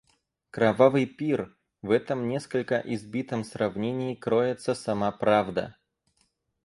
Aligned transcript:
Кровавый 0.49 1.05
пир— 1.05 1.55
в 1.83 1.91
этом 1.91 2.27
несколько 2.27 2.79
избитом 2.79 3.43
сравнении 3.43 4.15
кроется 4.15 4.73
сама 4.73 5.11
правда. 5.11 5.75